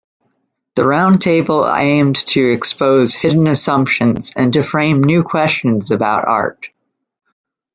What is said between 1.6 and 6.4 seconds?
aimed to expose "hidden assumptions" and to frame new questions about